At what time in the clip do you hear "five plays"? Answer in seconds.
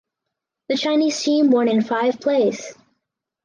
1.83-2.73